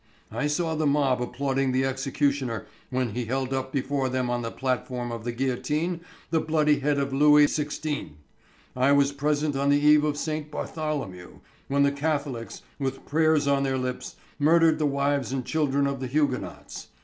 [0.31, 4.49] I saw the mob applauding the executioner when he held up before them on the
[4.49, 5.99] platform of the guillotine
[6.31, 8.13] the bloody head of Louis XVI.
[8.75, 10.49] I was present on the eve of St.
[10.49, 11.37] Bartholomew,
[11.67, 16.07] when the Catholics, with prayers on their lips, murdered the wives and children of the
[16.07, 16.87] Huguenots.